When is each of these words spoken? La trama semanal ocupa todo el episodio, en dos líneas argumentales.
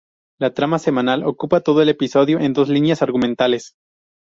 La 0.39 0.51
trama 0.55 0.79
semanal 0.79 1.23
ocupa 1.23 1.61
todo 1.61 1.83
el 1.83 1.89
episodio, 1.89 2.39
en 2.39 2.53
dos 2.53 2.69
líneas 2.69 3.03
argumentales. 3.03 3.75